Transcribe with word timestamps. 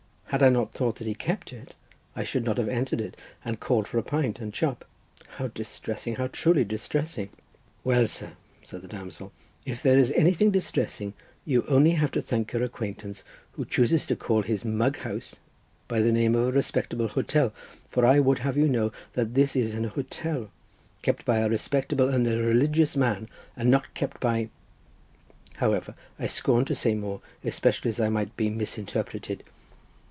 Had 0.31 0.43
I 0.43 0.47
not 0.47 0.71
thought 0.71 0.95
that 0.95 1.07
he 1.07 1.13
kept 1.13 1.51
it, 1.51 1.75
I 2.15 2.23
should 2.23 2.45
not 2.45 2.57
have 2.57 2.69
entered 2.69 3.01
it 3.01 3.17
and 3.43 3.59
called 3.59 3.85
for 3.85 3.97
a 3.97 4.01
pint 4.01 4.39
and 4.39 4.53
chop. 4.53 4.85
How 5.27 5.47
distressing! 5.47 6.15
how 6.15 6.27
truly 6.27 6.63
distressing!" 6.63 7.31
"Well, 7.83 8.07
sir," 8.07 8.31
said 8.63 8.81
the 8.81 8.87
damsel, 8.87 9.33
"if 9.65 9.83
there 9.83 9.97
is 9.99 10.09
anything 10.13 10.49
distressing 10.49 11.15
you 11.43 11.59
have 11.59 11.69
only 11.69 11.97
to 11.97 12.21
thank 12.21 12.53
your 12.53 12.63
acquaintance 12.63 13.25
who 13.57 13.65
chooses 13.65 14.05
to 14.05 14.15
call 14.15 14.43
his 14.43 14.63
mughouse 14.63 15.35
by 15.89 15.99
the 15.99 16.13
name 16.13 16.33
of 16.35 16.47
a 16.47 16.51
respectable 16.53 17.09
hotel, 17.09 17.51
for 17.89 18.05
I 18.05 18.19
would 18.21 18.39
have 18.39 18.55
you 18.55 18.69
know 18.69 18.93
that 19.11 19.33
this 19.33 19.53
is 19.53 19.73
an 19.73 19.83
hotel, 19.83 20.37
and 20.43 20.47
kept 21.01 21.25
by 21.25 21.39
a 21.39 21.49
respectable 21.49 22.07
and 22.07 22.25
religious 22.25 22.95
man, 22.95 23.27
and 23.57 23.69
not 23.69 23.93
kept 23.95 24.21
by—. 24.21 24.47
However, 25.57 25.93
I 26.17 26.27
scorn 26.27 26.63
to 26.65 26.73
say 26.73 26.95
more, 26.95 27.19
especially 27.43 27.89
as 27.89 27.99
I 27.99 28.07
might 28.07 28.37
be 28.37 28.49
misinterpreted. 28.49 29.43